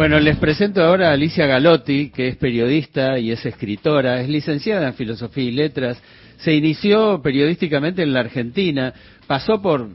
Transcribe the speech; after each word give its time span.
Bueno, 0.00 0.18
les 0.18 0.38
presento 0.38 0.82
ahora 0.82 1.10
a 1.10 1.12
Alicia 1.12 1.44
Galotti, 1.44 2.08
que 2.08 2.28
es 2.28 2.36
periodista 2.36 3.18
y 3.18 3.32
es 3.32 3.44
escritora, 3.44 4.22
es 4.22 4.30
licenciada 4.30 4.86
en 4.86 4.94
Filosofía 4.94 5.44
y 5.44 5.50
Letras, 5.50 6.02
se 6.38 6.54
inició 6.54 7.20
periodísticamente 7.20 8.02
en 8.02 8.14
la 8.14 8.20
Argentina, 8.20 8.94
pasó 9.26 9.60
por, 9.60 9.90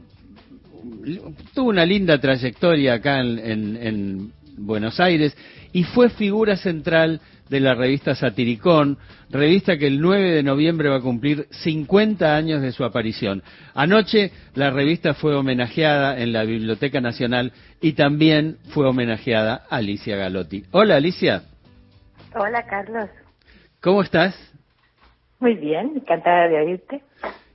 tuvo 1.52 1.70
una 1.70 1.84
linda 1.84 2.20
trayectoria 2.20 2.94
acá 2.94 3.18
en, 3.18 3.38
en, 3.40 3.76
en 3.82 4.32
Buenos 4.58 5.00
Aires 5.00 5.36
y 5.72 5.82
fue 5.82 6.08
figura 6.10 6.56
central 6.56 7.20
de 7.48 7.60
la 7.60 7.74
revista 7.74 8.14
Satiricón, 8.14 8.98
revista 9.30 9.78
que 9.78 9.86
el 9.86 10.00
9 10.00 10.30
de 10.30 10.42
noviembre 10.42 10.88
va 10.88 10.96
a 10.96 11.00
cumplir 11.00 11.46
50 11.50 12.36
años 12.36 12.62
de 12.62 12.72
su 12.72 12.84
aparición. 12.84 13.42
Anoche 13.74 14.32
la 14.54 14.70
revista 14.70 15.14
fue 15.14 15.34
homenajeada 15.34 16.18
en 16.18 16.32
la 16.32 16.44
Biblioteca 16.44 17.00
Nacional 17.00 17.52
y 17.80 17.92
también 17.92 18.58
fue 18.70 18.86
homenajeada 18.86 19.66
a 19.70 19.76
Alicia 19.76 20.16
Galotti. 20.16 20.64
Hola 20.72 20.96
Alicia. 20.96 21.42
Hola 22.34 22.66
Carlos. 22.66 23.08
¿Cómo 23.80 24.02
estás? 24.02 24.34
Muy 25.38 25.54
bien, 25.54 25.92
encantada 25.96 26.48
de 26.48 26.56
oírte. 26.58 27.02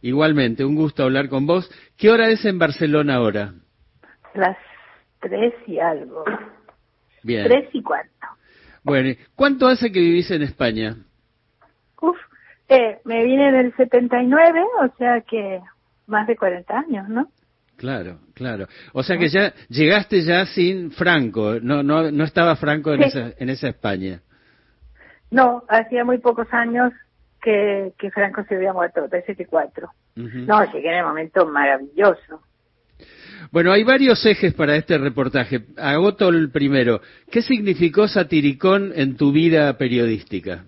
Igualmente, 0.02 0.66
un 0.66 0.75
gusto 0.75 1.03
hablar 1.03 1.30
con 1.30 1.45
vos. 1.45 1.69
¿Qué 1.97 2.09
hora 2.09 2.30
es 2.30 2.45
en 2.45 2.58
Barcelona 2.58 3.16
ahora? 3.16 3.53
Las 4.33 4.58
tres 5.19 5.53
y 5.67 5.80
algo. 5.80 6.23
Bien. 7.23 7.44
Tres 7.44 7.69
y 7.73 7.83
cuarto. 7.83 8.27
Bueno, 8.84 9.16
¿cuánto 9.35 9.67
hace 9.67 9.91
que 9.91 9.99
vivís 9.99 10.31
en 10.31 10.41
España? 10.41 10.95
Uf, 12.02 12.17
eh, 12.67 12.99
me 13.05 13.23
vine 13.23 13.49
en 13.49 13.55
el 13.55 13.76
79, 13.76 14.63
o 14.84 14.98
sea 14.98 15.22
que 15.22 15.62
más 16.08 16.27
de 16.27 16.35
40 16.35 16.77
años, 16.77 17.09
¿no? 17.09 17.27
Claro, 17.77 18.20
claro. 18.34 18.67
O 18.94 19.02
sea 19.03 19.17
que 19.17 19.30
ya 19.30 19.53
llegaste 19.70 20.22
ya 20.23 20.45
sin 20.45 20.91
Franco, 20.91 21.59
no 21.62 21.81
no 21.81 22.12
no 22.12 22.23
estaba 22.23 22.55
Franco 22.55 22.94
en 22.94 23.02
Sí. 23.03 23.08
esa 23.08 23.33
en 23.38 23.50
esa 23.50 23.70
España. 23.70 24.22
No, 25.31 25.64
hacía 25.67 26.03
muy 26.03 26.20
pocos 26.20 26.48
años 26.52 26.92
que, 27.42 27.94
que 27.98 28.11
Franco 28.11 28.44
se 28.44 28.55
había 28.55 28.73
muerto, 28.73 29.08
de 29.08 29.22
74. 29.22 29.89
Ujú. 30.17 30.39
No, 30.45 30.64
llegué 30.72 30.89
en 30.89 30.98
el 31.00 31.05
momento 31.05 31.48
maravilloso. 31.48 32.44
Bueno, 33.52 33.72
hay 33.72 33.84
varios 33.84 34.25
ejes 34.25 34.53
para 34.53 34.75
este 34.75 34.97
reportaje. 34.97 35.61
Agoto 35.78 36.30
el 36.30 36.52
primero. 36.52 37.02
¿Qué 37.31 37.42
significó 37.42 38.08
Satiricón 38.08 38.92
en 38.95 39.17
tu 39.17 39.31
vida 39.31 39.78
periodística? 39.78 40.66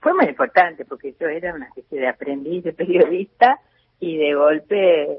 Fue 0.00 0.12
muy 0.14 0.26
importante 0.26 0.84
porque 0.84 1.14
yo 1.18 1.28
era 1.28 1.54
una 1.54 1.66
especie 1.66 2.00
de 2.00 2.08
aprendiz 2.08 2.64
de 2.64 2.72
periodista 2.72 3.58
y 4.00 4.18
de 4.18 4.34
golpe 4.34 5.18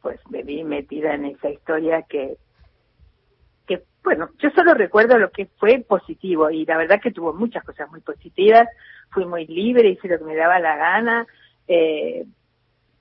pues 0.00 0.20
me 0.30 0.42
vi 0.42 0.62
metida 0.62 1.14
en 1.14 1.24
esa 1.24 1.50
historia 1.50 2.04
que 2.08 2.36
bueno, 4.04 4.28
yo 4.38 4.50
solo 4.50 4.74
recuerdo 4.74 5.18
lo 5.18 5.30
que 5.30 5.46
fue 5.58 5.82
positivo 5.88 6.50
y 6.50 6.66
la 6.66 6.76
verdad 6.76 7.00
que 7.02 7.10
tuvo 7.10 7.32
muchas 7.32 7.64
cosas 7.64 7.90
muy 7.90 8.00
positivas, 8.02 8.68
fui 9.10 9.24
muy 9.24 9.46
libre, 9.46 9.88
hice 9.88 10.08
lo 10.08 10.18
que 10.18 10.24
me 10.24 10.36
daba 10.36 10.60
la 10.60 10.76
gana 10.76 11.26
eh, 11.66 12.26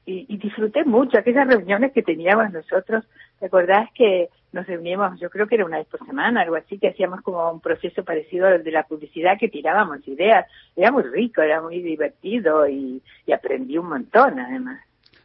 y, 0.05 0.25
y 0.27 0.37
disfruté 0.37 0.83
mucho 0.85 1.17
aquellas 1.17 1.47
reuniones 1.47 1.91
que 1.93 2.03
teníamos 2.03 2.51
nosotros. 2.51 3.05
¿Te 3.39 3.45
acordás 3.47 3.89
que 3.95 4.29
nos 4.53 4.67
reuníamos, 4.67 5.19
yo 5.19 5.29
creo 5.29 5.47
que 5.47 5.55
era 5.55 5.65
una 5.65 5.79
vez 5.79 5.87
por 5.87 6.05
semana, 6.05 6.41
algo 6.41 6.55
así, 6.55 6.77
que 6.77 6.89
hacíamos 6.89 7.21
como 7.21 7.51
un 7.51 7.59
proceso 7.59 8.03
parecido 8.03 8.47
al 8.47 8.63
de 8.63 8.71
la 8.71 8.83
publicidad, 8.83 9.37
que 9.39 9.49
tirábamos 9.49 10.07
ideas. 10.07 10.45
Era 10.75 10.91
muy 10.91 11.03
rico, 11.03 11.41
era 11.41 11.59
muy 11.61 11.81
divertido 11.81 12.67
y, 12.69 13.01
aprendí 13.33 13.77
un 13.79 13.89
montón 13.89 14.39
además. 14.39 14.79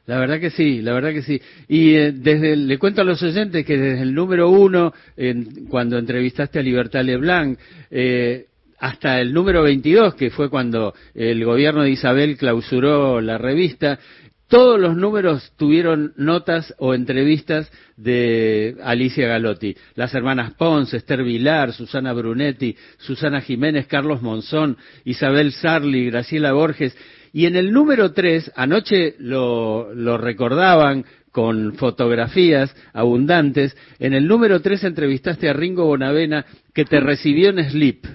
La 0.06 0.18
verdad 0.18 0.40
que 0.40 0.48
sí, 0.48 0.80
la 0.80 0.94
verdad 0.94 1.10
que 1.10 1.20
sí. 1.20 1.38
Y 1.68 1.94
eh, 1.94 2.12
desde 2.12 2.56
le 2.56 2.78
cuento 2.78 3.02
a 3.02 3.04
los 3.04 3.22
oyentes 3.22 3.66
que 3.66 3.76
desde 3.76 4.02
el 4.02 4.14
número 4.14 4.48
uno, 4.48 4.94
en- 5.18 5.66
cuando 5.68 5.98
entrevistaste 5.98 6.58
a 6.58 6.62
Libertad 6.62 7.02
Leblanc, 7.02 7.58
eh, 7.90 8.46
hasta 8.78 9.20
el 9.20 9.34
número 9.34 9.62
22, 9.62 10.14
que 10.14 10.30
fue 10.30 10.48
cuando 10.48 10.94
el 11.14 11.44
gobierno 11.44 11.82
de 11.82 11.90
Isabel 11.90 12.38
clausuró 12.38 13.20
la 13.20 13.36
revista, 13.36 13.98
todos 14.48 14.80
los 14.80 14.96
números 14.96 15.52
tuvieron 15.56 16.14
notas 16.16 16.74
o 16.78 16.94
entrevistas 16.94 17.70
de 17.96 18.76
Alicia 18.82 19.28
Galotti. 19.28 19.76
Las 19.94 20.14
hermanas 20.14 20.54
Pons, 20.54 20.92
Esther 20.94 21.22
Vilar, 21.22 21.72
Susana 21.72 22.14
Brunetti, 22.14 22.74
Susana 22.96 23.42
Jiménez, 23.42 23.86
Carlos 23.86 24.22
Monzón, 24.22 24.78
Isabel 25.04 25.52
Sarli, 25.52 26.06
Graciela 26.06 26.52
Borges. 26.52 26.96
Y 27.32 27.44
en 27.44 27.56
el 27.56 27.72
número 27.72 28.12
3, 28.12 28.52
anoche 28.56 29.14
lo, 29.18 29.92
lo 29.94 30.16
recordaban 30.16 31.04
con 31.30 31.74
fotografías 31.74 32.74
abundantes, 32.94 33.76
en 33.98 34.14
el 34.14 34.26
número 34.26 34.60
3 34.60 34.82
entrevistaste 34.84 35.48
a 35.48 35.52
Ringo 35.52 35.84
Bonavena 35.84 36.46
que 36.74 36.84
te 36.84 37.00
recibió 37.00 37.50
en 37.50 37.70
Sleep. 37.70 38.06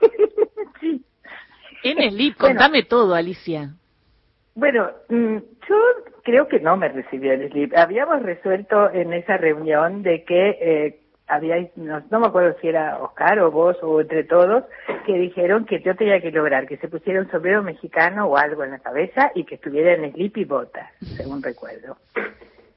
En 1.84 1.96
Bueno. 1.96 2.34
contame 2.38 2.84
todo, 2.84 3.12
Alicia. 3.12 3.74
Bueno, 4.54 4.90
mm, 5.08 5.36
yo 5.68 5.76
creo 6.22 6.48
que 6.48 6.60
no 6.60 6.76
me 6.76 6.88
recibió 6.88 7.32
el 7.32 7.50
slip. 7.50 7.72
Habíamos 7.76 8.22
resuelto 8.22 8.90
en 8.90 9.12
esa 9.12 9.36
reunión 9.36 10.02
de 10.02 10.24
que 10.24 10.58
eh, 10.60 11.00
habíais, 11.26 11.74
no, 11.76 12.02
no 12.10 12.20
me 12.20 12.26
acuerdo 12.26 12.56
si 12.60 12.68
era 12.68 12.98
Oscar 12.98 13.38
o 13.40 13.50
vos 13.50 13.76
o 13.82 14.00
entre 14.00 14.24
todos, 14.24 14.64
que 15.06 15.14
dijeron 15.14 15.64
que 15.64 15.80
yo 15.80 15.96
tenía 15.96 16.20
que 16.20 16.30
lograr 16.30 16.66
que 16.66 16.76
se 16.76 16.88
pusiera 16.88 17.20
un 17.20 17.30
sombrero 17.30 17.62
mexicano 17.62 18.26
o 18.26 18.36
algo 18.36 18.62
en 18.64 18.72
la 18.72 18.78
cabeza 18.78 19.32
y 19.34 19.44
que 19.44 19.54
estuviera 19.54 19.94
en 19.94 20.12
slip 20.12 20.36
y 20.36 20.44
botas, 20.44 20.90
según 21.00 21.42
recuerdo. 21.42 21.96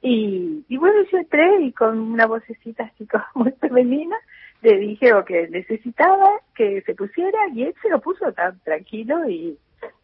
Y, 0.00 0.64
y 0.68 0.76
bueno, 0.78 1.02
yo 1.10 1.18
entré 1.18 1.60
y 1.62 1.72
con 1.72 1.98
una 1.98 2.26
vocecita 2.26 2.84
así 2.84 3.06
como 3.06 3.24
muy 3.34 3.52
femenina 3.60 4.16
le 4.62 4.78
dije 4.78 5.10
lo 5.10 5.24
que 5.24 5.48
necesitaba 5.48 6.40
que 6.54 6.80
se 6.82 6.94
pusiera 6.94 7.38
y 7.54 7.64
él 7.64 7.74
se 7.82 7.90
lo 7.90 8.00
puso 8.00 8.32
tan 8.32 8.58
tranquilo 8.60 9.28
y, 9.28 9.58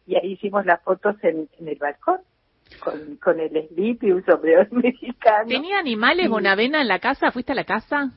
y 0.05 0.15
ahí 0.15 0.33
hicimos 0.33 0.65
las 0.65 0.81
fotos 0.83 1.15
en, 1.23 1.47
en 1.59 1.67
el 1.67 1.77
balcón 1.77 2.19
con, 2.83 3.15
con 3.17 3.39
el 3.39 3.67
slip 3.69 4.03
y 4.03 4.11
un 4.11 4.25
sombrero 4.25 4.65
mexicano. 4.71 5.47
¿Tenía 5.47 5.79
animales 5.79 6.25
Sí. 6.25 6.29
Bonavena 6.29 6.81
en 6.81 6.87
la 6.87 6.99
casa? 6.99 7.31
¿Fuiste 7.31 7.51
a 7.51 7.55
la 7.55 7.65
casa? 7.65 8.11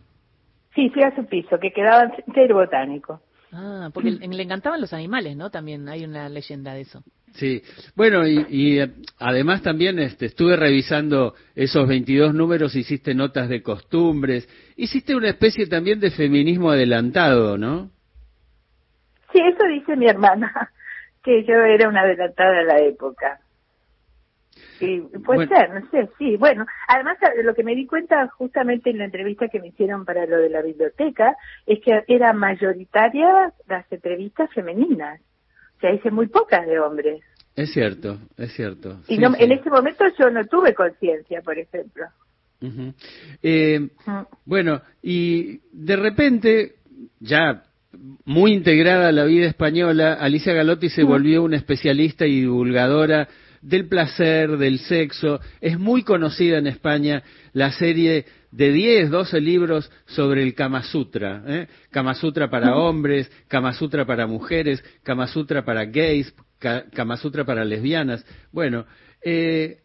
Sí, 0.74 0.90
fui 0.90 1.02
a 1.02 1.14
su 1.14 1.24
piso, 1.26 1.58
que 1.58 1.72
quedaba 1.72 2.02
enfrente 2.04 2.40
del 2.40 2.52
botánico. 2.52 3.20
Ah, 3.52 3.90
porque 3.94 4.10
le 4.10 4.26
le 4.28 4.42
encantaban 4.42 4.80
los 4.80 4.92
animales, 4.92 5.36
¿no? 5.36 5.50
También 5.50 5.88
hay 5.88 6.04
una 6.04 6.28
leyenda 6.28 6.74
de 6.74 6.82
eso. 6.82 7.02
Sí, 7.32 7.62
bueno, 7.94 8.26
y, 8.26 8.46
y, 8.48 8.78
eh, 8.80 8.90
además 9.18 9.62
también 9.62 9.98
este, 9.98 10.26
estuve 10.26 10.56
revisando 10.56 11.34
esos 11.54 11.86
22 11.86 12.34
números, 12.34 12.74
hiciste 12.74 13.14
notas 13.14 13.48
de 13.48 13.62
costumbres, 13.62 14.48
hiciste 14.76 15.14
una 15.14 15.28
especie 15.28 15.66
también 15.66 16.00
de 16.00 16.10
feminismo 16.10 16.70
adelantado, 16.70 17.58
¿no? 17.58 17.90
Sí, 19.32 19.40
eso 19.40 19.64
dice 19.68 19.96
mi 19.96 20.06
hermana, 20.06 20.70
que 21.26 21.42
yo 21.44 21.54
era 21.56 21.88
una 21.88 22.02
adelantada 22.02 22.60
a 22.60 22.62
la 22.62 22.78
época. 22.78 23.40
Sí, 24.78 25.00
puede 25.24 25.46
Bueno. 25.46 25.56
ser, 25.56 25.70
no 25.74 25.90
sé, 25.90 26.08
sí. 26.18 26.36
Bueno, 26.36 26.64
además 26.86 27.18
de 27.20 27.42
lo 27.42 27.52
que 27.54 27.64
me 27.64 27.74
di 27.74 27.84
cuenta 27.86 28.28
justamente 28.28 28.90
en 28.90 28.98
la 28.98 29.06
entrevista 29.06 29.48
que 29.48 29.58
me 29.58 29.68
hicieron 29.68 30.04
para 30.04 30.24
lo 30.26 30.38
de 30.38 30.48
la 30.50 30.62
biblioteca 30.62 31.36
es 31.66 31.80
que 31.84 32.04
eran 32.06 32.38
mayoritarias 32.38 33.52
las 33.66 33.90
entrevistas 33.90 34.48
femeninas. 34.54 35.20
O 35.76 35.80
sea, 35.80 35.92
hice 35.92 36.10
muy 36.12 36.28
pocas 36.28 36.64
de 36.64 36.78
hombres. 36.78 37.22
Es 37.56 37.72
cierto, 37.72 38.18
es 38.36 38.52
cierto. 38.52 39.00
Y 39.08 39.16
Sí, 39.16 39.18
no, 39.18 39.32
sí. 39.32 39.42
en 39.42 39.52
ese 39.52 39.68
momento 39.68 40.04
yo 40.18 40.30
no 40.30 40.44
tuve 40.44 40.74
conciencia, 40.74 41.42
por 41.42 41.58
ejemplo. 41.58 42.06
Eh, 43.42 43.88
bueno, 44.44 44.80
y 45.02 45.58
de 45.72 45.96
repente, 45.96 46.76
ya 47.18 47.64
muy 48.24 48.52
integrada 48.52 49.08
a 49.08 49.12
la 49.12 49.24
vida 49.24 49.46
española, 49.46 50.14
Alicia 50.14 50.52
Galotti 50.52 50.88
se 50.88 51.02
volvió 51.04 51.42
una 51.42 51.56
especialista 51.56 52.26
y 52.26 52.40
divulgadora 52.42 53.28
del 53.62 53.88
placer, 53.88 54.56
del 54.58 54.78
sexo. 54.78 55.40
Es 55.60 55.78
muy 55.78 56.02
conocida 56.02 56.58
en 56.58 56.66
España 56.66 57.22
la 57.52 57.72
serie 57.72 58.24
de 58.52 58.72
10, 58.72 59.10
12 59.10 59.40
libros 59.40 59.90
sobre 60.06 60.42
el 60.42 60.54
Kama 60.54 60.82
Sutra. 60.84 61.42
¿eh? 61.46 61.66
Kama 61.90 62.14
Sutra 62.14 62.48
para 62.48 62.76
hombres, 62.76 63.30
Kama 63.48 63.72
Sutra 63.72 64.04
para 64.06 64.26
mujeres, 64.26 64.82
Kama 65.02 65.26
Sutra 65.26 65.64
para 65.64 65.84
gays, 65.84 66.32
Ka- 66.58 66.84
Kama 66.94 67.16
Sutra 67.16 67.44
para 67.44 67.64
lesbianas. 67.64 68.24
Bueno, 68.52 68.86
eh, 69.22 69.78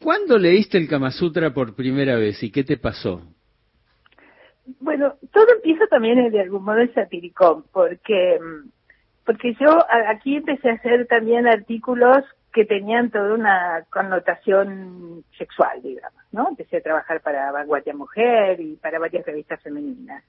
¿cuándo 0.00 0.36
leíste 0.38 0.78
el 0.78 0.88
Kama 0.88 1.10
Sutra 1.12 1.54
por 1.54 1.74
primera 1.74 2.16
vez 2.16 2.42
y 2.42 2.50
qué 2.50 2.64
te 2.64 2.76
pasó? 2.76 3.22
Bueno, 4.80 5.14
todo 5.32 5.46
empieza 5.54 5.86
también 5.86 6.30
de 6.30 6.40
algún 6.40 6.64
modo 6.64 6.78
en 6.78 6.92
satiricón, 6.92 7.64
porque, 7.72 8.38
mm, 8.40 8.68
porque 9.24 9.54
yo 9.54 9.84
aquí 10.08 10.36
empecé 10.36 10.70
a 10.70 10.74
hacer 10.74 11.06
también 11.06 11.46
artículos 11.46 12.24
que 12.52 12.64
tenían 12.64 13.10
toda 13.10 13.34
una 13.34 13.84
connotación 13.90 15.24
sexual, 15.36 15.80
digamos, 15.82 16.20
¿no? 16.32 16.48
Empecé 16.48 16.78
a 16.78 16.82
trabajar 16.82 17.20
para 17.20 17.52
Vanguardia 17.52 17.94
Mujer 17.94 18.60
y 18.60 18.76
para 18.76 18.98
varias 18.98 19.24
revistas 19.24 19.62
femeninas. 19.62 20.24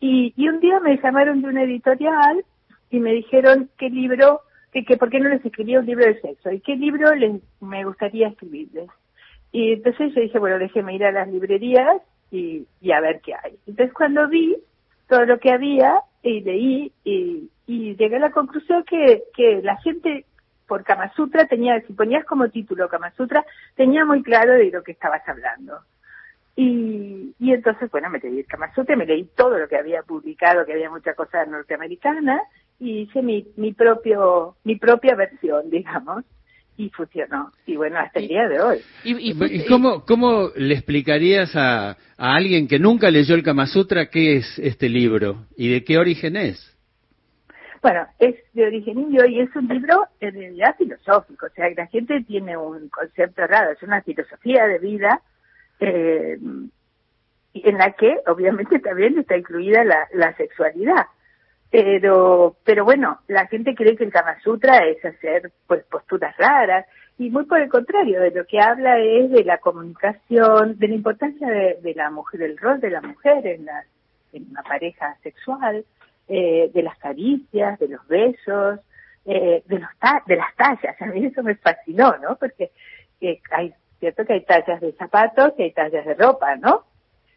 Y, 0.00 0.32
y 0.36 0.48
un 0.48 0.60
día 0.60 0.80
me 0.80 0.98
llamaron 0.98 1.42
de 1.42 1.48
una 1.48 1.62
editorial 1.62 2.44
y 2.90 3.00
me 3.00 3.12
dijeron 3.12 3.70
qué 3.78 3.90
libro, 3.90 4.42
que, 4.72 4.84
que 4.84 4.96
por 4.96 5.10
qué 5.10 5.18
no 5.18 5.28
les 5.28 5.44
escribía 5.44 5.80
un 5.80 5.86
libro 5.86 6.06
de 6.06 6.20
sexo 6.20 6.50
y 6.50 6.60
qué 6.60 6.76
libro 6.76 7.14
les, 7.14 7.40
me 7.60 7.84
gustaría 7.84 8.28
escribirles. 8.28 8.88
Y 9.52 9.72
entonces 9.72 10.14
yo 10.14 10.20
dije, 10.20 10.38
bueno, 10.38 10.58
déjeme 10.58 10.94
ir 10.94 11.04
a 11.04 11.12
las 11.12 11.28
librerías 11.28 12.02
y, 12.30 12.66
y 12.80 12.92
a 12.92 13.00
ver 13.00 13.20
qué 13.20 13.34
hay. 13.34 13.58
Entonces 13.66 13.92
cuando 13.94 14.28
vi 14.28 14.56
todo 15.08 15.24
lo 15.24 15.38
que 15.38 15.52
había 15.52 16.00
y 16.22 16.40
leí 16.40 16.92
y, 17.04 17.50
y 17.66 17.96
llegué 17.96 18.16
a 18.16 18.20
la 18.20 18.30
conclusión 18.30 18.84
que, 18.84 19.24
que 19.34 19.62
la 19.62 19.76
gente 19.76 20.24
por 20.66 20.84
Kama 20.84 21.12
Sutra 21.14 21.46
tenía, 21.46 21.80
si 21.82 21.92
ponías 21.92 22.24
como 22.24 22.48
título 22.48 22.88
Kama 22.88 23.12
Sutra, 23.12 23.44
tenía 23.76 24.04
muy 24.04 24.22
claro 24.22 24.54
de 24.54 24.70
lo 24.70 24.82
que 24.82 24.92
estabas 24.92 25.22
hablando. 25.28 25.78
Y, 26.56 27.34
y 27.38 27.52
entonces, 27.52 27.90
bueno, 27.90 28.08
me 28.10 28.18
leí 28.18 28.40
el 28.40 28.46
Kama 28.46 28.74
Sutra, 28.74 28.96
me 28.96 29.06
leí 29.06 29.24
todo 29.36 29.58
lo 29.58 29.68
que 29.68 29.76
había 29.76 30.02
publicado, 30.02 30.64
que 30.64 30.72
había 30.72 30.90
mucha 30.90 31.14
cosa 31.14 31.44
norteamericana, 31.44 32.40
y 32.78 33.00
hice 33.02 33.22
mi, 33.22 33.46
mi 33.56 33.72
propio, 33.72 34.56
mi 34.64 34.76
propia 34.76 35.14
versión, 35.14 35.70
digamos, 35.70 36.24
y 36.76 36.90
funcionó. 36.90 37.52
Y 37.66 37.76
bueno, 37.76 37.98
hasta 37.98 38.20
el 38.20 38.28
día 38.28 38.48
de 38.48 38.60
hoy. 38.60 38.78
¿Y, 39.04 39.30
y, 39.30 39.66
cómo, 39.66 40.04
cómo 40.04 40.50
le 40.54 40.74
explicarías 40.74 41.54
a, 41.56 41.90
a 41.90 41.96
alguien 42.34 42.68
que 42.68 42.78
nunca 42.78 43.10
leyó 43.10 43.34
el 43.34 43.42
Kama 43.42 43.66
Sutra 43.66 44.06
qué 44.06 44.36
es 44.36 44.58
este 44.58 44.88
libro 44.88 45.46
y 45.56 45.70
de 45.70 45.84
qué 45.84 45.98
origen 45.98 46.36
es? 46.36 46.76
Bueno, 47.82 48.06
es 48.18 48.34
de 48.52 48.66
origen 48.66 48.98
indio 48.98 49.26
y 49.26 49.40
es 49.40 49.54
un 49.54 49.68
libro 49.68 50.06
en 50.20 50.34
realidad 50.34 50.74
filosófico, 50.76 51.46
o 51.46 51.50
sea, 51.50 51.68
que 51.68 51.76
la 51.76 51.86
gente 51.86 52.20
tiene 52.26 52.56
un 52.56 52.88
concepto 52.88 53.46
raro, 53.46 53.70
es 53.70 53.82
una 53.82 54.02
filosofía 54.02 54.66
de 54.66 54.78
vida 54.78 55.20
eh, 55.78 56.36
en 57.54 57.78
la 57.78 57.92
que 57.92 58.18
obviamente 58.26 58.80
también 58.80 59.18
está 59.18 59.36
incluida 59.36 59.84
la, 59.84 60.08
la 60.12 60.34
sexualidad. 60.36 61.06
Pero, 61.70 62.56
pero 62.64 62.84
bueno, 62.84 63.20
la 63.26 63.46
gente 63.46 63.74
cree 63.74 63.96
que 63.96 64.04
el 64.04 64.12
Kama 64.12 64.40
Sutra 64.40 64.78
es 64.86 65.04
hacer 65.04 65.50
pues 65.66 65.84
posturas 65.84 66.36
raras 66.36 66.86
y 67.18 67.30
muy 67.30 67.44
por 67.46 67.60
el 67.60 67.70
contrario, 67.70 68.20
de 68.20 68.30
lo 68.30 68.46
que 68.46 68.60
habla 68.60 68.98
es 68.98 69.30
de 69.30 69.42
la 69.42 69.58
comunicación, 69.58 70.78
de 70.78 70.88
la 70.88 70.94
importancia 70.94 71.48
de, 71.48 71.94
la 71.94 72.10
mujer, 72.10 72.40
del 72.40 72.58
rol 72.58 72.80
de 72.80 72.90
la 72.90 73.00
mujer 73.00 73.46
en, 73.46 73.64
la, 73.64 73.84
en 74.32 74.50
una 74.50 74.62
pareja 74.62 75.16
sexual, 75.22 75.84
eh, 76.28 76.70
de 76.74 76.82
las 76.82 76.98
caricias, 76.98 77.78
de 77.78 77.88
los 77.88 78.06
besos, 78.06 78.80
eh, 79.24 79.62
de, 79.66 79.78
los 79.78 79.88
de 80.26 80.36
las 80.36 80.54
tallas. 80.56 81.00
A 81.00 81.06
mí 81.06 81.24
eso 81.24 81.42
me 81.42 81.54
fascinó, 81.54 82.16
¿no? 82.18 82.36
Porque 82.36 82.70
eh, 83.20 83.40
hay 83.50 83.72
cierto 83.98 84.26
que 84.26 84.34
hay 84.34 84.44
tallas 84.44 84.80
de 84.80 84.92
zapatos 84.92 85.54
y 85.56 85.62
hay 85.62 85.72
tallas 85.72 86.04
de 86.04 86.14
ropa, 86.14 86.56
¿no? 86.56 86.84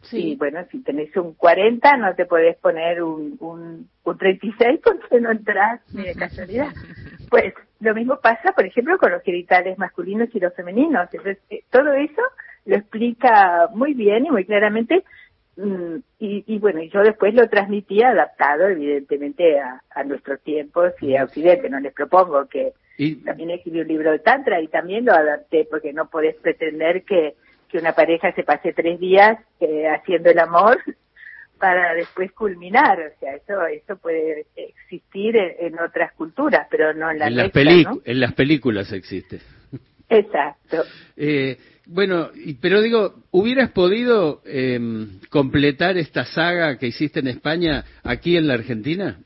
Sí. 0.01 0.31
Y 0.31 0.35
bueno, 0.37 0.65
si 0.71 0.81
tenés 0.81 1.15
un 1.17 1.33
40 1.33 1.97
no 1.97 2.15
te 2.15 2.25
podés 2.25 2.55
poner 2.57 3.03
un, 3.03 3.35
un, 3.39 3.89
un 4.03 4.17
36 4.17 4.79
porque 4.83 5.19
no 5.19 5.31
entras 5.31 5.81
ni 5.93 6.03
de 6.03 6.15
casualidad. 6.15 6.69
Pues 7.29 7.53
lo 7.79 7.93
mismo 7.93 8.19
pasa, 8.19 8.53
por 8.53 8.65
ejemplo, 8.65 8.97
con 8.97 9.11
los 9.11 9.21
genitales 9.21 9.77
masculinos 9.77 10.29
y 10.33 10.39
los 10.39 10.51
femeninos. 10.55 11.07
Entonces, 11.11 11.37
eh, 11.51 11.63
todo 11.69 11.93
eso 11.93 12.23
lo 12.65 12.75
explica 12.75 13.69
muy 13.71 13.93
bien 13.93 14.25
y 14.25 14.31
muy 14.31 14.45
claramente 14.45 15.03
Mm, 15.59 15.97
y, 16.19 16.43
y, 16.47 16.57
bueno, 16.57 16.81
yo 16.83 17.01
después 17.01 17.33
lo 17.33 17.49
transmitía 17.49 18.09
adaptado 18.09 18.67
evidentemente 18.67 19.59
a, 19.59 19.83
a 19.89 20.03
nuestros 20.05 20.39
tiempos 20.41 20.93
y 21.01 21.17
a 21.17 21.25
Occidente. 21.25 21.69
No 21.69 21.81
les 21.81 21.93
propongo 21.93 22.47
que 22.47 22.73
también 23.25 23.51
escribí 23.51 23.81
un 23.81 23.87
libro 23.87 24.11
de 24.11 24.19
Tantra 24.19 24.61
y 24.61 24.69
también 24.69 25.05
lo 25.05 25.13
adapté 25.13 25.67
porque 25.69 25.91
no 25.91 26.09
podés 26.09 26.35
pretender 26.35 27.03
que, 27.03 27.35
que 27.69 27.77
una 27.77 27.93
pareja 27.93 28.31
se 28.33 28.43
pase 28.43 28.73
tres 28.73 28.99
días 28.99 29.39
eh, 29.59 29.87
haciendo 29.87 30.29
el 30.29 30.39
amor 30.39 30.77
para 31.59 31.93
después 31.93 32.31
culminar. 32.31 32.99
O 32.99 33.19
sea, 33.19 33.35
eso 33.35 33.65
eso 33.65 33.97
puede 33.97 34.47
existir 34.55 35.35
en, 35.37 35.79
otras 35.79 36.13
culturas, 36.13 36.67
pero 36.69 36.93
no 36.93 37.11
en 37.11 37.19
la 37.19 37.27
en 37.27 37.35
las, 37.37 37.51
en 38.05 38.19
las 38.19 38.33
películas 38.33 38.91
existe. 38.91 39.39
Exacto. 40.09 40.83
Eh, 41.15 41.57
bueno, 41.85 42.29
pero 42.61 42.81
digo, 42.81 43.15
¿hubieras 43.31 43.71
podido 43.71 44.41
eh, 44.45 44.79
completar 45.29 45.97
esta 45.97 46.23
saga 46.25 46.77
que 46.77 46.87
hiciste 46.87 47.19
en 47.19 47.27
España 47.27 47.83
aquí 48.03 48.37
en 48.37 48.47
la 48.47 48.53
Argentina? 48.53 49.19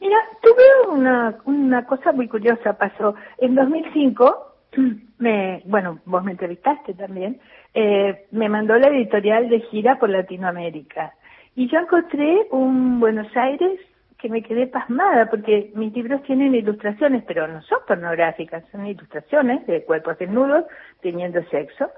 Mira, 0.00 0.16
tuve 0.42 0.90
una, 0.90 1.36
una 1.44 1.84
cosa 1.84 2.12
muy 2.12 2.28
curiosa, 2.28 2.78
pasó. 2.78 3.14
En 3.38 3.54
2005, 3.54 4.55
me, 5.18 5.62
bueno, 5.64 6.00
vos 6.04 6.22
me 6.24 6.32
entrevistaste 6.32 6.94
también, 6.94 7.40
eh, 7.74 8.26
me 8.30 8.48
mandó 8.48 8.78
la 8.78 8.88
editorial 8.88 9.48
de 9.48 9.60
gira 9.60 9.98
por 9.98 10.10
Latinoamérica. 10.10 11.14
Y 11.54 11.68
yo 11.68 11.78
encontré 11.78 12.46
un 12.50 13.00
Buenos 13.00 13.34
Aires 13.36 13.80
que 14.18 14.28
me 14.28 14.42
quedé 14.42 14.66
pasmada 14.66 15.28
porque 15.30 15.70
mis 15.74 15.92
libros 15.94 16.22
tienen 16.22 16.54
ilustraciones, 16.54 17.22
pero 17.26 17.46
no 17.46 17.62
son 17.62 17.78
pornográficas, 17.86 18.64
son 18.72 18.86
ilustraciones 18.86 19.66
de 19.66 19.84
cuerpos 19.84 20.18
desnudos 20.18 20.64
teniendo 21.00 21.42
sexo, 21.44 21.90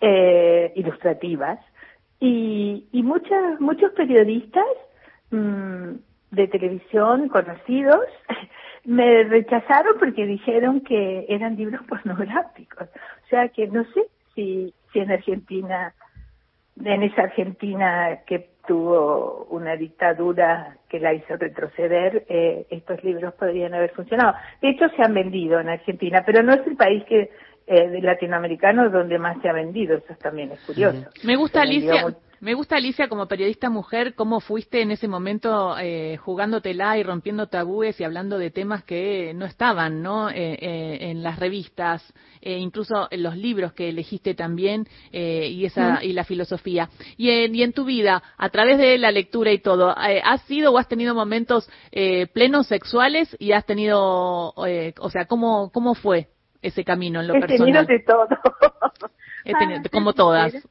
eh, 0.00 0.72
ilustrativas. 0.74 1.58
Y, 2.18 2.86
y 2.92 3.02
muchas, 3.02 3.60
muchos 3.60 3.92
periodistas 3.92 4.64
mmm, 5.30 5.92
de 6.30 6.48
televisión 6.48 7.28
conocidos 7.28 8.06
me 8.86 9.24
rechazaron 9.24 9.98
porque 9.98 10.24
dijeron 10.24 10.80
que 10.80 11.26
eran 11.28 11.56
libros 11.56 11.84
pornográficos. 11.88 12.88
O 12.88 13.28
sea 13.28 13.48
que 13.48 13.66
no 13.66 13.84
sé 13.92 14.06
si, 14.34 14.72
si 14.92 15.00
en 15.00 15.10
Argentina, 15.10 15.92
en 16.82 17.02
esa 17.02 17.22
Argentina 17.22 18.20
que 18.26 18.50
tuvo 18.66 19.46
una 19.50 19.76
dictadura 19.76 20.76
que 20.88 20.98
la 20.98 21.14
hizo 21.14 21.36
retroceder, 21.36 22.24
eh, 22.28 22.66
estos 22.70 23.02
libros 23.04 23.34
podrían 23.34 23.74
haber 23.74 23.90
funcionado. 23.90 24.34
De 24.60 24.70
hecho, 24.70 24.88
se 24.96 25.02
han 25.02 25.14
vendido 25.14 25.60
en 25.60 25.68
Argentina, 25.68 26.22
pero 26.26 26.42
no 26.42 26.52
es 26.52 26.66
el 26.66 26.76
país 26.76 27.04
que 27.04 27.30
eh, 27.68 27.88
de 27.88 28.00
latinoamericano 28.00 28.90
donde 28.90 29.18
más 29.18 29.40
se 29.42 29.48
ha 29.48 29.52
vendido, 29.52 29.96
eso 29.96 30.14
también 30.20 30.52
es 30.52 30.60
curioso. 30.60 31.08
Me 31.24 31.36
gusta, 31.36 31.62
Alicia, 31.62 32.06
me 32.40 32.54
gusta, 32.54 32.76
Alicia, 32.76 33.08
como 33.08 33.26
periodista 33.26 33.70
mujer, 33.70 34.14
cómo 34.14 34.40
fuiste 34.40 34.82
en 34.82 34.90
ese 34.90 35.08
momento 35.08 35.76
eh, 35.78 36.16
jugándotela 36.18 36.98
y 36.98 37.02
rompiendo 37.02 37.46
tabúes 37.48 37.98
y 38.00 38.04
hablando 38.04 38.38
de 38.38 38.50
temas 38.50 38.84
que 38.84 39.32
no 39.34 39.46
estaban 39.46 40.02
¿no? 40.02 40.28
Eh, 40.30 40.34
eh, 40.60 40.98
en 41.10 41.22
las 41.22 41.38
revistas, 41.38 42.12
eh, 42.40 42.58
incluso 42.58 43.08
en 43.10 43.22
los 43.22 43.36
libros 43.36 43.72
que 43.72 43.88
elegiste 43.88 44.34
también 44.34 44.86
eh, 45.12 45.48
y, 45.50 45.64
esa, 45.64 46.04
y 46.04 46.12
la 46.12 46.24
filosofía. 46.24 46.90
Y 47.16 47.30
en, 47.30 47.54
y 47.54 47.62
en 47.62 47.72
tu 47.72 47.84
vida, 47.84 48.22
a 48.36 48.48
través 48.50 48.78
de 48.78 48.98
la 48.98 49.10
lectura 49.10 49.52
y 49.52 49.58
todo, 49.58 49.90
eh, 49.92 50.20
¿has 50.24 50.42
sido 50.42 50.72
o 50.72 50.78
has 50.78 50.88
tenido 50.88 51.14
momentos 51.14 51.68
eh, 51.90 52.26
plenos 52.28 52.66
sexuales 52.66 53.34
y 53.38 53.52
has 53.52 53.64
tenido, 53.64 54.54
eh, 54.66 54.92
o 54.98 55.10
sea, 55.10 55.24
¿cómo, 55.26 55.70
cómo 55.72 55.94
fue 55.94 56.28
ese 56.62 56.84
camino 56.84 57.20
en 57.20 57.28
lo 57.28 57.34
He 57.36 57.40
personal? 57.40 57.86
tenido 57.86 57.98
de 57.98 58.04
todo. 58.04 58.28
He 59.46 59.54
tenido, 59.54 59.80
como 59.92 60.12
todas. 60.12 60.52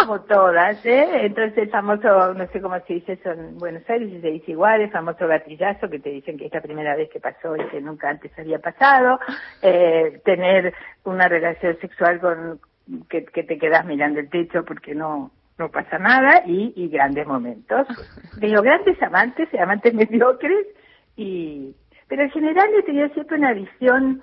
Como 0.00 0.20
todas, 0.22 0.84
¿eh? 0.84 1.26
Entonces 1.26 1.56
el 1.56 1.70
famoso, 1.70 2.34
no 2.34 2.46
sé 2.48 2.60
cómo 2.60 2.78
se 2.86 2.94
dice 2.94 3.12
eso 3.12 3.30
en 3.30 3.58
Buenos 3.58 3.88
Aires, 3.88 4.10
si 4.10 4.20
se 4.20 4.30
dice 4.30 4.50
igual, 4.52 4.80
el 4.80 4.90
famoso 4.90 5.26
gatillazo 5.26 5.88
que 5.88 5.98
te 5.98 6.10
dicen 6.10 6.36
que 6.36 6.46
es 6.46 6.52
la 6.52 6.60
primera 6.60 6.96
vez 6.96 7.10
que 7.10 7.20
pasó 7.20 7.56
y 7.56 7.64
que 7.68 7.80
nunca 7.80 8.08
antes 8.08 8.30
había 8.38 8.58
pasado, 8.58 9.20
eh, 9.62 10.20
tener 10.24 10.74
una 11.04 11.28
relación 11.28 11.78
sexual 11.80 12.18
con 12.20 12.60
que, 13.08 13.24
que 13.24 13.44
te 13.44 13.58
quedas 13.58 13.84
mirando 13.86 14.20
el 14.20 14.30
techo 14.30 14.64
porque 14.64 14.94
no 14.94 15.30
no 15.58 15.70
pasa 15.70 15.98
nada 15.98 16.42
y, 16.46 16.72
y 16.76 16.88
grandes 16.88 17.26
momentos. 17.26 17.86
Digo, 18.38 18.62
grandes 18.62 19.00
amantes, 19.02 19.48
amantes 19.54 19.94
mediocres 19.94 20.66
y 21.16 21.74
pero 22.08 22.22
en 22.22 22.30
general 22.30 22.68
he 22.78 22.82
tenido 22.82 23.08
siempre 23.10 23.38
una 23.38 23.52
visión 23.52 24.22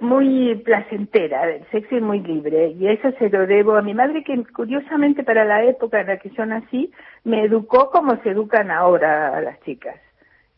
muy 0.00 0.54
placentera 0.56 1.46
del 1.46 1.64
sexo 1.70 1.96
y 1.96 2.00
muy 2.00 2.20
libre 2.20 2.68
y 2.68 2.88
eso 2.88 3.10
se 3.18 3.30
lo 3.30 3.46
debo 3.46 3.76
a 3.76 3.82
mi 3.82 3.94
madre 3.94 4.22
que 4.22 4.44
curiosamente 4.52 5.24
para 5.24 5.44
la 5.44 5.64
época 5.64 6.00
en 6.00 6.08
la 6.08 6.18
que 6.18 6.30
yo 6.30 6.44
nací 6.44 6.92
me 7.24 7.44
educó 7.44 7.90
como 7.90 8.16
se 8.22 8.30
educan 8.30 8.70
ahora 8.70 9.36
a 9.36 9.40
las 9.40 9.60
chicas. 9.62 9.96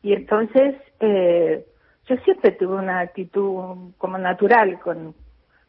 Y 0.03 0.13
entonces 0.13 0.75
eh, 1.01 1.65
yo 2.07 2.17
siempre 2.19 2.53
tuve 2.53 2.77
una 2.77 3.01
actitud 3.01 3.93
como 3.99 4.19
natural 4.19 4.79
con 4.81 5.15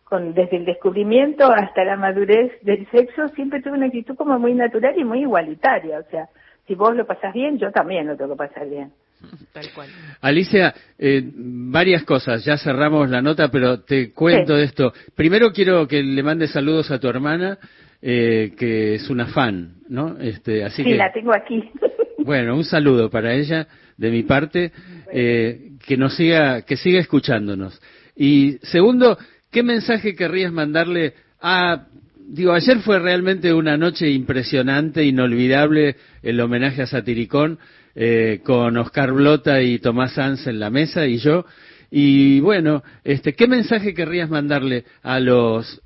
con 0.03 0.33
desde 0.33 0.57
el 0.57 0.65
descubrimiento 0.65 1.45
hasta 1.51 1.83
la 1.83 1.95
madurez 1.95 2.51
del 2.63 2.89
sexo 2.89 3.27
siempre 3.29 3.61
tuve 3.61 3.73
una 3.73 3.85
actitud 3.85 4.15
como 4.15 4.39
muy 4.39 4.55
natural 4.55 4.97
y 4.97 5.03
muy 5.03 5.21
igualitaria. 5.21 5.99
O 5.99 6.03
sea 6.09 6.27
si 6.65 6.73
vos 6.73 6.95
lo 6.95 7.05
pasás 7.05 7.33
bien 7.33 7.59
yo 7.59 7.71
también 7.71 8.07
lo 8.07 8.17
tengo 8.17 8.31
que 8.31 8.47
pasar 8.47 8.67
bien 8.67 8.91
Tal 9.53 9.69
cual. 9.73 9.89
Alicia, 10.21 10.73
eh, 10.97 11.23
varias 11.33 12.03
cosas. 12.03 12.43
Ya 12.45 12.57
cerramos 12.57 13.09
la 13.09 13.21
nota, 13.21 13.49
pero 13.49 13.81
te 13.81 14.11
cuento 14.11 14.53
Sí. 14.53 14.59
de 14.59 14.65
esto. 14.65 14.93
Primero 15.15 15.51
quiero 15.51 15.87
que 15.87 16.01
le 16.03 16.23
mandes 16.23 16.51
saludos 16.51 16.91
a 16.91 16.99
tu 16.99 17.07
hermana, 17.07 17.57
eh, 18.01 18.53
que 18.57 18.95
es 18.95 19.09
una 19.09 19.27
fan, 19.27 19.75
¿no? 19.89 20.17
Este, 20.19 20.63
así 20.63 20.83
sí 20.83 20.89
que, 20.89 20.95
la 20.95 21.11
tengo 21.11 21.33
aquí 21.33 21.63
bueno, 22.19 22.55
un 22.55 22.63
saludo 22.63 23.09
para 23.09 23.33
ella 23.33 23.67
de 23.97 24.11
mi 24.11 24.23
parte, 24.23 24.71
eh, 25.11 25.71
que 25.85 25.97
nos 25.97 26.15
siga, 26.15 26.61
que 26.61 26.77
siga 26.77 26.99
escuchándonos. 26.99 27.81
Y 28.15 28.57
segundo, 28.63 29.17
¿qué 29.51 29.63
mensaje 29.63 30.15
querrías 30.15 30.51
mandarle 30.51 31.13
a 31.41 31.85
Digo, 32.31 32.53
ayer 32.53 32.77
fue 32.81 32.99
realmente 32.99 33.51
una 33.51 33.75
noche 33.75 34.07
impresionante, 34.07 35.03
inolvidable, 35.03 35.95
el 36.21 36.39
homenaje 36.39 36.83
a 36.83 36.85
Satiricón, 36.85 37.57
eh, 37.95 38.41
con 38.43 38.77
Oscar 38.77 39.11
Blota 39.11 39.61
y 39.61 39.79
Tomás 39.79 40.13
Sanz 40.13 40.47
en 40.47 40.59
la 40.59 40.69
mesa 40.69 41.05
y 41.05 41.17
yo. 41.17 41.45
Y 41.91 42.39
bueno, 42.41 42.83
este, 43.03 43.33
¿qué 43.33 43.47
mensaje 43.47 43.93
querrías 43.93 44.29
mandarle 44.29 44.85
a 45.01 45.19
los 45.19 45.81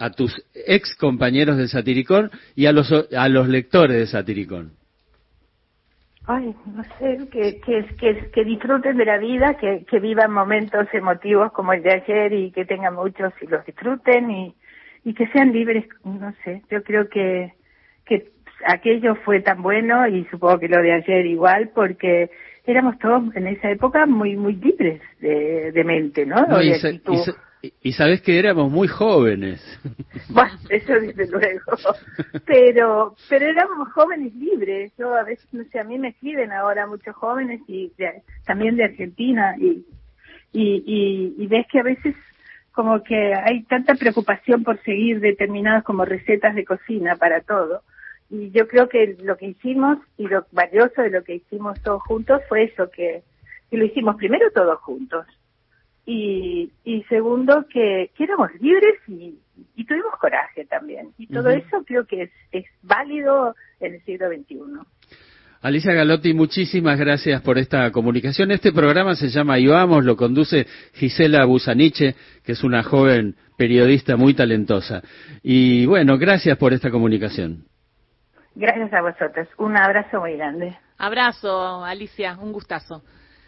a 0.00 0.10
tus 0.10 0.34
ex 0.54 0.96
compañeros 0.96 1.58
de 1.58 1.68
Satiricón 1.68 2.30
y 2.56 2.66
a 2.66 2.72
los, 2.72 2.90
a 2.90 3.28
los 3.28 3.48
lectores 3.48 3.98
de 3.98 4.06
Satiricón? 4.06 4.72
Ay, 6.26 6.54
no 6.74 6.82
sé, 6.98 7.28
que, 7.30 7.60
que, 7.60 7.84
que, 7.96 8.30
que 8.30 8.44
disfruten 8.44 8.96
de 8.96 9.04
la 9.04 9.18
vida, 9.18 9.58
que, 9.58 9.84
que 9.84 10.00
vivan 10.00 10.32
momentos 10.32 10.86
emotivos 10.92 11.52
como 11.52 11.72
el 11.72 11.82
de 11.82 11.92
ayer 11.92 12.32
y 12.32 12.50
que 12.50 12.64
tengan 12.64 12.94
muchos 12.94 13.32
y 13.42 13.46
los 13.46 13.64
disfruten 13.66 14.30
y, 14.30 14.54
y 15.04 15.14
que 15.14 15.26
sean 15.28 15.52
libres, 15.52 15.86
no 16.04 16.32
sé, 16.44 16.62
yo 16.70 16.82
creo 16.82 17.08
que, 17.08 17.52
que 18.06 18.30
aquello 18.66 19.14
fue 19.16 19.40
tan 19.40 19.62
bueno 19.62 20.06
y 20.06 20.24
supongo 20.26 20.58
que 20.58 20.68
lo 20.68 20.82
de 20.82 20.92
ayer 20.92 21.26
igual 21.26 21.70
porque 21.74 22.30
éramos 22.66 22.98
todos 22.98 23.34
en 23.34 23.46
esa 23.46 23.70
época 23.70 24.06
muy 24.06 24.36
muy 24.36 24.54
libres 24.54 25.00
de, 25.20 25.72
de 25.72 25.84
mente, 25.84 26.26
¿no? 26.26 26.36
y, 27.82 27.92
sabes 27.92 28.22
que 28.22 28.38
éramos 28.38 28.70
muy 28.70 28.88
jóvenes. 28.88 29.60
Bueno, 30.30 30.52
eso 30.68 30.92
desde 30.94 31.26
luego. 31.26 31.72
Pero 32.46 33.16
pero 33.28 33.46
éramos 33.46 33.92
jóvenes 33.92 34.32
libres. 34.34 34.92
Yo 34.96 35.14
a 35.14 35.24
veces, 35.24 35.46
no 35.52 35.64
sé, 35.64 35.80
a 35.80 35.84
mí 35.84 35.98
me 35.98 36.08
escriben 36.08 36.52
ahora 36.52 36.86
muchos 36.86 37.16
jóvenes 37.16 37.60
y 37.66 37.92
también 38.46 38.76
de 38.76 38.84
Argentina 38.84 39.56
y, 39.58 39.84
y, 40.52 40.84
y, 40.86 41.34
y 41.36 41.46
ves 41.48 41.66
que 41.70 41.80
a 41.80 41.82
veces 41.82 42.14
como 42.72 43.02
que 43.02 43.34
hay 43.34 43.64
tanta 43.64 43.94
preocupación 43.94 44.62
por 44.62 44.80
seguir 44.84 45.20
determinadas 45.20 45.82
como 45.82 46.04
recetas 46.04 46.54
de 46.54 46.64
cocina 46.64 47.16
para 47.16 47.40
todo. 47.40 47.82
Y 48.30 48.50
yo 48.50 48.68
creo 48.68 48.88
que 48.88 49.16
lo 49.22 49.36
que 49.36 49.46
hicimos 49.46 49.98
y 50.16 50.28
lo 50.28 50.46
valioso 50.52 51.02
de 51.02 51.10
lo 51.10 51.24
que 51.24 51.34
hicimos 51.36 51.80
todos 51.82 52.02
juntos 52.04 52.40
fue 52.48 52.64
eso, 52.64 52.88
que, 52.90 53.22
que 53.70 53.76
lo 53.76 53.84
hicimos 53.84 54.16
primero 54.16 54.50
todos 54.52 54.78
juntos. 54.80 55.26
Y, 56.06 56.70
y 56.84 57.02
segundo, 57.04 57.66
que, 57.68 58.10
que 58.16 58.24
éramos 58.24 58.50
libres 58.60 58.96
y, 59.08 59.38
y 59.76 59.84
tuvimos 59.84 60.14
coraje 60.20 60.64
también. 60.64 61.10
Y 61.18 61.26
todo 61.26 61.50
eso 61.50 61.84
creo 61.84 62.06
que 62.06 62.22
es, 62.22 62.30
es 62.52 62.64
válido 62.82 63.54
en 63.80 63.94
el 63.94 64.04
siglo 64.04 64.28
XXI. 64.28 64.56
Alicia 65.62 65.92
Galotti, 65.92 66.32
muchísimas 66.32 66.98
gracias 66.98 67.42
por 67.42 67.58
esta 67.58 67.90
comunicación. 67.92 68.50
Este 68.50 68.72
programa 68.72 69.14
se 69.14 69.28
llama 69.28 69.58
Y 69.58 69.66
Vamos, 69.66 70.04
lo 70.04 70.16
conduce 70.16 70.66
Gisela 70.94 71.44
Busaniche, 71.44 72.14
que 72.42 72.52
es 72.52 72.64
una 72.64 72.82
joven 72.82 73.34
periodista 73.58 74.16
muy 74.16 74.32
talentosa. 74.32 75.02
Y 75.42 75.84
bueno, 75.84 76.16
gracias 76.16 76.56
por 76.56 76.72
esta 76.72 76.90
comunicación. 76.90 77.64
Gracias 78.54 78.92
a 78.92 79.02
vosotros. 79.02 79.48
Un 79.58 79.76
abrazo 79.76 80.20
muy 80.20 80.36
grande. 80.36 80.76
Abrazo, 80.98 81.84
Alicia, 81.84 82.36
un 82.38 82.52
gustazo. 82.52 83.02